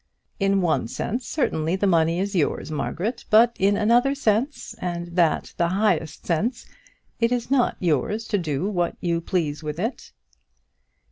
In 0.39 0.61
one 0.61 0.87
sense, 0.87 1.27
certainly, 1.27 1.75
the 1.75 1.85
money 1.85 2.19
is 2.19 2.33
yours, 2.35 2.71
Margaret; 2.71 3.23
but 3.29 3.55
in 3.59 3.77
another 3.77 4.15
sense, 4.15 4.73
and 4.79 5.09
that 5.15 5.53
the 5.57 5.67
highest 5.67 6.25
sense, 6.25 6.65
it 7.19 7.31
is 7.31 7.51
not 7.51 7.77
yours 7.79 8.27
to 8.29 8.39
do 8.39 8.67
what 8.67 8.97
you 8.99 9.21
please 9.21 9.61
with 9.61 9.77
it." 9.77 10.11